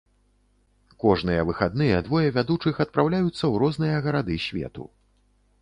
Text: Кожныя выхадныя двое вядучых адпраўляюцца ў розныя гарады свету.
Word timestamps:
Кожныя 1.03 1.41
выхадныя 1.49 1.97
двое 2.09 2.27
вядучых 2.37 2.75
адпраўляюцца 2.89 3.37
ў 3.51 3.55
розныя 3.65 4.03
гарады 4.07 4.35
свету. 4.49 4.91